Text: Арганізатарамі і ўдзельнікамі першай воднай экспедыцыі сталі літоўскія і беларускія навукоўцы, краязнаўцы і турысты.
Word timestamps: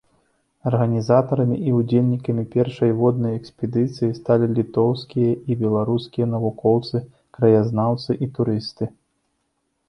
Арганізатарамі 0.69 1.57
і 1.71 1.73
ўдзельнікамі 1.79 2.45
першай 2.55 2.91
воднай 3.01 3.35
экспедыцыі 3.39 4.15
сталі 4.21 4.49
літоўскія 4.61 5.37
і 5.51 5.59
беларускія 5.61 6.25
навукоўцы, 6.33 7.03
краязнаўцы 7.39 8.11
і 8.27 8.33
турысты. 8.41 8.91